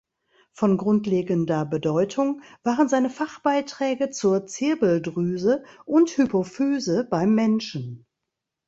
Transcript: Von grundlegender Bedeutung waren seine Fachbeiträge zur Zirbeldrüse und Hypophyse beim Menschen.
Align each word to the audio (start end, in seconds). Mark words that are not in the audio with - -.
Von 0.51 0.77
grundlegender 0.77 1.63
Bedeutung 1.63 2.41
waren 2.63 2.89
seine 2.89 3.11
Fachbeiträge 3.11 4.09
zur 4.09 4.47
Zirbeldrüse 4.47 5.63
und 5.85 6.09
Hypophyse 6.17 7.03
beim 7.07 7.35
Menschen. 7.35 8.07